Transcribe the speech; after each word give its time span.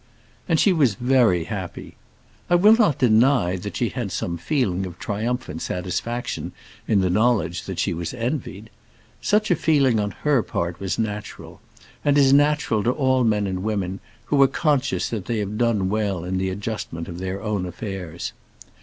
And 0.49 0.59
she 0.59 0.73
was 0.73 0.95
very 0.95 1.43
happy. 1.43 1.95
I 2.49 2.55
will 2.55 2.75
not 2.75 2.97
deny 2.97 3.55
that 3.57 3.77
she 3.77 3.89
had 3.89 4.11
some 4.11 4.35
feeling 4.35 4.87
of 4.87 4.97
triumphant 4.97 5.61
satisfaction 5.61 6.53
in 6.87 7.01
the 7.01 7.09
knowledge 7.11 7.65
that 7.65 7.77
she 7.77 7.93
was 7.93 8.11
envied. 8.15 8.71
Such 9.21 9.51
a 9.51 9.55
feeling 9.55 9.99
on 9.99 10.09
her 10.23 10.41
part 10.41 10.79
was 10.79 10.97
natural, 10.97 11.61
and 12.03 12.17
is 12.17 12.33
natural 12.33 12.81
to 12.85 12.91
all 12.91 13.23
men 13.23 13.45
and 13.45 13.61
women 13.61 13.99
who 14.25 14.41
are 14.41 14.47
conscious 14.47 15.07
that 15.09 15.25
they 15.25 15.37
have 15.37 15.59
done 15.59 15.87
well 15.87 16.23
in 16.23 16.39
the 16.39 16.49
adjustment 16.49 17.07
of 17.07 17.19
their 17.19 17.39
own 17.39 17.67
affairs. 17.67 18.33